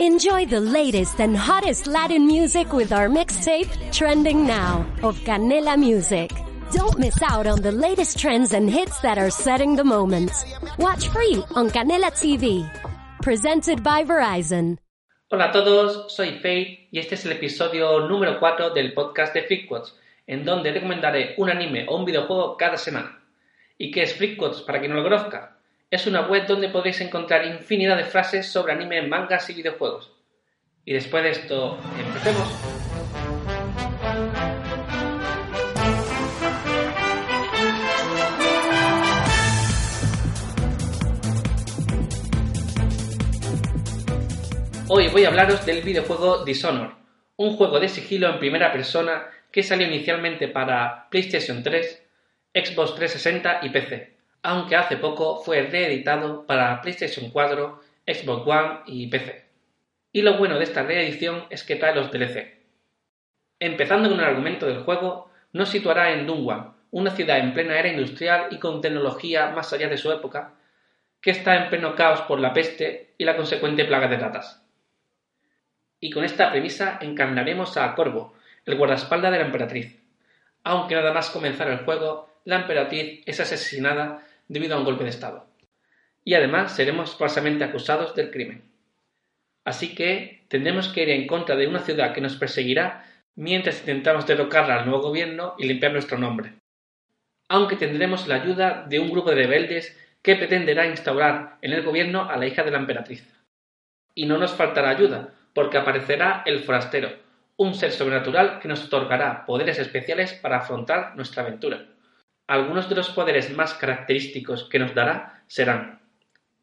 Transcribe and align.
Enjoy 0.00 0.46
the 0.46 0.60
latest 0.60 1.20
and 1.20 1.36
hottest 1.36 1.88
Latin 1.88 2.24
music 2.24 2.72
with 2.72 2.92
our 2.92 3.08
mixtape, 3.08 3.66
Trending 3.90 4.46
Now, 4.46 4.86
of 5.02 5.18
Canela 5.26 5.76
Music. 5.76 6.30
Don't 6.70 7.00
miss 7.00 7.20
out 7.20 7.48
on 7.48 7.62
the 7.62 7.72
latest 7.72 8.16
trends 8.16 8.52
and 8.52 8.70
hits 8.70 9.00
that 9.00 9.18
are 9.18 9.28
setting 9.28 9.74
the 9.74 9.82
moment. 9.82 10.30
Watch 10.78 11.08
free 11.08 11.42
on 11.56 11.68
Canela 11.70 12.12
TV. 12.14 12.62
Presented 13.22 13.82
by 13.82 14.04
Verizon. 14.04 14.78
Hola 15.32 15.46
a 15.46 15.52
todos, 15.52 16.14
soy 16.14 16.38
Faye 16.38 16.86
y 16.92 17.00
este 17.00 17.16
es 17.16 17.26
el 17.26 17.32
episodio 17.32 18.06
número 18.06 18.38
4 18.38 18.70
del 18.70 18.94
podcast 18.94 19.34
de 19.34 19.42
Freakquotes, 19.42 19.96
en 20.28 20.44
donde 20.44 20.70
recomendaré 20.70 21.34
un 21.38 21.50
anime 21.50 21.86
o 21.88 21.96
un 21.96 22.04
videojuego 22.04 22.56
cada 22.56 22.76
semana. 22.76 23.18
¿Y 23.76 23.90
qué 23.90 24.04
es 24.04 24.14
Freakquotes 24.14 24.60
para 24.60 24.78
quien 24.78 24.92
no 24.92 24.98
lo 24.98 25.02
conozca? 25.02 25.57
Es 25.90 26.06
una 26.06 26.28
web 26.28 26.46
donde 26.46 26.68
podréis 26.68 27.00
encontrar 27.00 27.46
infinidad 27.46 27.96
de 27.96 28.04
frases 28.04 28.46
sobre 28.46 28.74
anime, 28.74 29.00
mangas 29.08 29.48
y 29.48 29.54
videojuegos. 29.54 30.12
Y 30.84 30.92
después 30.92 31.22
de 31.22 31.30
esto, 31.30 31.78
empecemos. 31.98 32.46
Hoy 44.88 45.08
voy 45.08 45.24
a 45.24 45.28
hablaros 45.28 45.64
del 45.64 45.80
videojuego 45.80 46.44
Dishonor, 46.44 46.96
un 47.36 47.56
juego 47.56 47.80
de 47.80 47.88
sigilo 47.88 48.28
en 48.28 48.38
primera 48.38 48.70
persona 48.72 49.26
que 49.50 49.62
salió 49.62 49.86
inicialmente 49.86 50.48
para 50.48 51.08
PlayStation 51.08 51.62
3, 51.62 52.06
Xbox 52.52 52.94
360 52.94 53.60
y 53.62 53.70
PC, 53.70 54.17
aunque 54.42 54.76
hace 54.76 54.96
poco 54.96 55.42
fue 55.42 55.62
reeditado 55.62 56.46
para 56.46 56.80
PlayStation 56.80 57.30
4, 57.30 57.80
Xbox 58.06 58.46
One 58.46 58.80
y 58.86 59.06
PC. 59.08 59.44
Y 60.12 60.22
lo 60.22 60.38
bueno 60.38 60.56
de 60.58 60.64
esta 60.64 60.82
reedición 60.82 61.44
es 61.50 61.62
que 61.64 61.76
trae 61.76 61.94
los 61.94 62.10
DLC. 62.10 62.58
Empezando 63.60 64.08
con 64.08 64.20
el 64.20 64.24
argumento 64.24 64.66
del 64.66 64.82
juego, 64.82 65.30
nos 65.52 65.68
situará 65.68 66.12
en 66.12 66.26
Dungwan, 66.26 66.74
una 66.90 67.10
ciudad 67.10 67.38
en 67.38 67.52
plena 67.52 67.78
era 67.78 67.88
industrial 67.88 68.48
y 68.50 68.58
con 68.58 68.80
tecnología 68.80 69.50
más 69.50 69.72
allá 69.72 69.88
de 69.88 69.98
su 69.98 70.10
época, 70.10 70.54
que 71.20 71.30
está 71.30 71.56
en 71.56 71.68
pleno 71.68 71.94
caos 71.94 72.22
por 72.22 72.40
la 72.40 72.52
peste 72.52 73.14
y 73.18 73.24
la 73.24 73.36
consecuente 73.36 73.84
plaga 73.84 74.08
de 74.08 74.16
ratas. 74.16 74.64
Y 76.00 76.10
con 76.10 76.24
esta 76.24 76.50
premisa 76.50 76.98
encarnaremos 77.00 77.76
a 77.76 77.94
Corvo, 77.94 78.34
el 78.64 78.76
guardaespaldas 78.76 79.32
de 79.32 79.38
la 79.38 79.46
emperatriz. 79.46 80.00
Aunque 80.62 80.94
nada 80.94 81.12
más 81.12 81.30
comenzar 81.30 81.68
el 81.68 81.84
juego, 81.84 82.40
la 82.44 82.56
emperatriz 82.56 83.22
es 83.26 83.40
asesinada 83.40 84.24
debido 84.48 84.74
a 84.74 84.78
un 84.78 84.84
golpe 84.84 85.04
de 85.04 85.10
Estado. 85.10 85.46
Y 86.24 86.34
además 86.34 86.74
seremos 86.74 87.16
falsamente 87.16 87.64
acusados 87.64 88.14
del 88.14 88.30
crimen. 88.30 88.64
Así 89.64 89.94
que 89.94 90.44
tendremos 90.48 90.88
que 90.88 91.02
ir 91.02 91.10
en 91.10 91.26
contra 91.26 91.54
de 91.54 91.66
una 91.66 91.80
ciudad 91.80 92.14
que 92.14 92.20
nos 92.20 92.36
perseguirá 92.36 93.04
mientras 93.36 93.80
intentamos 93.80 94.26
derrocar 94.26 94.70
al 94.70 94.86
nuevo 94.86 95.02
gobierno 95.02 95.54
y 95.58 95.66
limpiar 95.66 95.92
nuestro 95.92 96.18
nombre. 96.18 96.54
Aunque 97.48 97.76
tendremos 97.76 98.26
la 98.26 98.36
ayuda 98.36 98.84
de 98.88 98.98
un 98.98 99.10
grupo 99.10 99.30
de 99.30 99.36
rebeldes 99.36 99.96
que 100.22 100.36
pretenderá 100.36 100.86
instaurar 100.86 101.58
en 101.62 101.72
el 101.72 101.82
gobierno 101.82 102.28
a 102.28 102.36
la 102.36 102.46
hija 102.46 102.62
de 102.62 102.70
la 102.70 102.78
emperatriz. 102.78 103.24
Y 104.14 104.26
no 104.26 104.38
nos 104.38 104.52
faltará 104.52 104.90
ayuda, 104.90 105.34
porque 105.54 105.78
aparecerá 105.78 106.42
el 106.46 106.60
forastero, 106.60 107.10
un 107.56 107.74
ser 107.74 107.92
sobrenatural 107.92 108.60
que 108.60 108.68
nos 108.68 108.84
otorgará 108.84 109.46
poderes 109.46 109.78
especiales 109.78 110.32
para 110.32 110.58
afrontar 110.58 111.14
nuestra 111.16 111.42
aventura. 111.42 111.86
Algunos 112.48 112.88
de 112.88 112.94
los 112.94 113.10
poderes 113.10 113.54
más 113.54 113.74
característicos 113.74 114.64
que 114.70 114.78
nos 114.78 114.94
dará 114.94 115.42
serán 115.48 116.00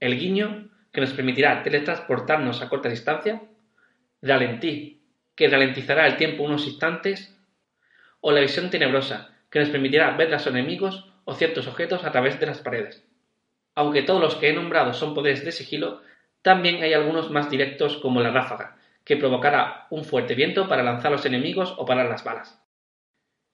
el 0.00 0.18
guiño, 0.18 0.70
que 0.92 1.00
nos 1.00 1.12
permitirá 1.12 1.62
teletransportarnos 1.62 2.60
a 2.60 2.68
corta 2.68 2.88
distancia, 2.88 3.42
ralentí, 4.20 5.00
que 5.36 5.48
ralentizará 5.48 6.08
el 6.08 6.16
tiempo 6.16 6.42
unos 6.42 6.66
instantes, 6.66 7.32
o 8.20 8.32
la 8.32 8.40
visión 8.40 8.70
tenebrosa, 8.70 9.36
que 9.50 9.60
nos 9.60 9.68
permitirá 9.68 10.10
ver 10.16 10.26
a 10.26 10.32
los 10.32 10.48
enemigos 10.48 11.12
o 11.24 11.34
ciertos 11.34 11.68
objetos 11.68 12.02
a 12.02 12.10
través 12.10 12.40
de 12.40 12.46
las 12.46 12.58
paredes. 12.58 13.06
Aunque 13.76 14.02
todos 14.02 14.20
los 14.20 14.34
que 14.34 14.48
he 14.48 14.52
nombrado 14.52 14.92
son 14.94 15.14
poderes 15.14 15.44
de 15.44 15.52
sigilo, 15.52 16.02
también 16.42 16.82
hay 16.82 16.92
algunos 16.92 17.30
más 17.30 17.50
directos 17.50 17.98
como 17.98 18.20
la 18.20 18.32
ráfaga, 18.32 18.78
que 19.04 19.16
provocará 19.16 19.86
un 19.90 20.04
fuerte 20.04 20.34
viento 20.34 20.68
para 20.68 20.82
lanzar 20.82 21.12
a 21.12 21.16
los 21.16 21.24
enemigos 21.24 21.72
o 21.78 21.86
parar 21.86 22.06
las 22.06 22.24
balas. 22.24 22.60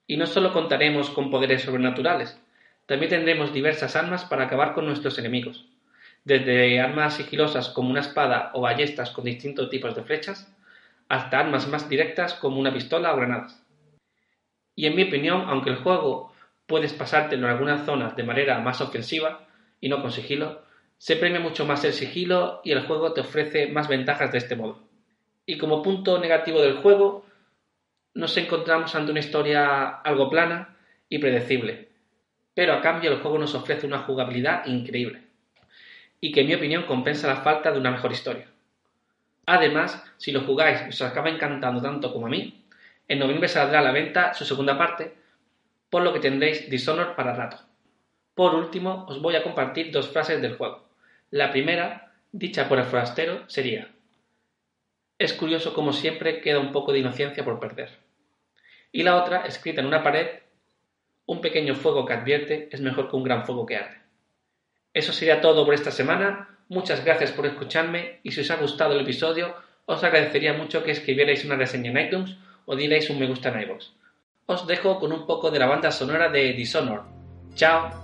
Y 0.06 0.16
no 0.16 0.26
solo 0.26 0.52
contaremos 0.52 1.10
con 1.10 1.30
poderes 1.30 1.62
sobrenaturales, 1.62 2.38
también 2.86 3.10
tendremos 3.10 3.52
diversas 3.52 3.96
armas 3.96 4.24
para 4.24 4.44
acabar 4.44 4.74
con 4.74 4.86
nuestros 4.86 5.18
enemigos, 5.18 5.66
desde 6.24 6.80
armas 6.80 7.14
sigilosas 7.14 7.70
como 7.70 7.90
una 7.90 8.00
espada 8.00 8.50
o 8.54 8.60
ballestas 8.60 9.10
con 9.10 9.24
distintos 9.24 9.70
tipos 9.70 9.94
de 9.94 10.02
flechas, 10.02 10.52
hasta 11.08 11.38
armas 11.38 11.68
más 11.68 11.88
directas 11.88 12.34
como 12.34 12.60
una 12.60 12.72
pistola 12.72 13.12
o 13.12 13.16
granadas. 13.16 13.62
Y 14.76 14.86
en 14.86 14.96
mi 14.96 15.04
opinión, 15.04 15.44
aunque 15.48 15.70
el 15.70 15.76
juego 15.76 16.32
puedes 16.66 16.92
pasártelo 16.92 17.46
en 17.46 17.52
algunas 17.52 17.84
zonas 17.86 18.16
de 18.16 18.22
manera 18.24 18.58
más 18.58 18.80
ofensiva 18.80 19.46
y 19.80 19.88
no 19.88 20.02
con 20.02 20.10
sigilo, 20.10 20.62
se 20.98 21.16
premia 21.16 21.40
mucho 21.40 21.66
más 21.66 21.84
el 21.84 21.92
sigilo 21.92 22.60
y 22.64 22.72
el 22.72 22.86
juego 22.86 23.12
te 23.12 23.20
ofrece 23.20 23.66
más 23.66 23.88
ventajas 23.88 24.32
de 24.32 24.38
este 24.38 24.56
modo. 24.56 24.80
Y 25.46 25.58
como 25.58 25.82
punto 25.82 26.18
negativo 26.18 26.60
del 26.60 26.78
juego, 26.78 27.24
nos 28.14 28.36
encontramos 28.36 28.94
ante 28.94 29.10
una 29.10 29.20
historia 29.20 29.88
algo 29.88 30.30
plana 30.30 30.76
y 31.08 31.18
predecible, 31.18 31.88
pero 32.54 32.72
a 32.72 32.80
cambio 32.80 33.10
el 33.10 33.18
juego 33.18 33.38
nos 33.38 33.54
ofrece 33.56 33.86
una 33.86 33.98
jugabilidad 33.98 34.64
increíble, 34.66 35.22
y 36.20 36.30
que 36.30 36.42
en 36.42 36.46
mi 36.46 36.54
opinión 36.54 36.84
compensa 36.84 37.26
la 37.26 37.42
falta 37.42 37.72
de 37.72 37.78
una 37.80 37.90
mejor 37.90 38.12
historia. 38.12 38.46
Además, 39.46 40.02
si 40.16 40.30
lo 40.30 40.42
jugáis 40.42 40.82
y 40.86 40.88
os 40.90 41.02
acaba 41.02 41.28
encantando 41.28 41.82
tanto 41.82 42.12
como 42.12 42.26
a 42.26 42.30
mí, 42.30 42.64
en 43.08 43.18
noviembre 43.18 43.48
saldrá 43.48 43.80
a 43.80 43.82
la 43.82 43.92
venta 43.92 44.32
su 44.32 44.44
segunda 44.44 44.78
parte, 44.78 45.12
por 45.90 46.02
lo 46.02 46.12
que 46.12 46.20
tendréis 46.20 46.70
Dishonor 46.70 47.16
para 47.16 47.34
rato. 47.34 47.58
Por 48.34 48.54
último, 48.54 49.04
os 49.08 49.20
voy 49.20 49.36
a 49.36 49.42
compartir 49.42 49.90
dos 49.90 50.08
frases 50.08 50.40
del 50.40 50.56
juego. 50.56 50.84
La 51.30 51.50
primera, 51.50 52.12
dicha 52.32 52.68
por 52.68 52.78
el 52.78 52.84
forastero, 52.84 53.42
sería 53.48 53.90
Es 55.18 55.34
curioso 55.34 55.74
como 55.74 55.92
siempre 55.92 56.40
queda 56.40 56.58
un 56.58 56.72
poco 56.72 56.92
de 56.92 57.00
inocencia 57.00 57.44
por 57.44 57.60
perder 57.60 58.03
y 58.94 59.02
la 59.02 59.16
otra, 59.16 59.44
escrita 59.44 59.80
en 59.80 59.88
una 59.88 60.04
pared, 60.04 60.28
un 61.26 61.40
pequeño 61.40 61.74
fuego 61.74 62.06
que 62.06 62.12
advierte 62.12 62.68
es 62.70 62.80
mejor 62.80 63.10
que 63.10 63.16
un 63.16 63.24
gran 63.24 63.44
fuego 63.44 63.66
que 63.66 63.76
arde. 63.76 63.98
Eso 64.94 65.12
sería 65.12 65.40
todo 65.40 65.64
por 65.64 65.74
esta 65.74 65.90
semana. 65.90 66.60
Muchas 66.68 67.04
gracias 67.04 67.32
por 67.32 67.44
escucharme 67.44 68.20
y 68.22 68.30
si 68.30 68.42
os 68.42 68.50
ha 68.52 68.56
gustado 68.56 68.94
el 68.94 69.00
episodio, 69.00 69.56
os 69.84 70.04
agradecería 70.04 70.52
mucho 70.52 70.84
que 70.84 70.92
escribierais 70.92 71.44
una 71.44 71.56
reseña 71.56 71.90
en 71.90 72.06
iTunes 72.06 72.36
o 72.66 72.76
dierais 72.76 73.10
un 73.10 73.18
me 73.18 73.26
gusta 73.26 73.48
en 73.48 73.62
iVoox. 73.62 73.84
Os 74.46 74.64
dejo 74.68 75.00
con 75.00 75.12
un 75.12 75.26
poco 75.26 75.50
de 75.50 75.58
la 75.58 75.66
banda 75.66 75.90
sonora 75.90 76.28
de 76.28 76.52
Dishonor. 76.52 77.02
¡Chao! 77.56 78.03